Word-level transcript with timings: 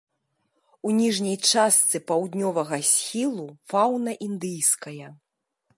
У 0.87 0.93
ніжняй 0.99 1.37
частцы 1.51 1.97
паўднёвага 2.13 2.77
схілу 2.95 3.45
фаўна 3.75 4.11
індыйская. 4.31 5.07